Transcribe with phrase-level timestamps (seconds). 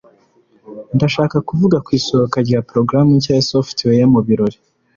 [0.95, 4.57] ndashaka kuvuga ku isohoka rya porogaramu nshya ya software mu birori